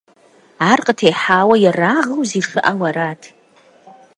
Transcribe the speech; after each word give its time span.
Ар 0.69 0.79
къытехьауэ 0.85 1.55
ерагъыу 1.69 2.23
зишыӀэу 2.29 2.81
арат. 2.89 3.21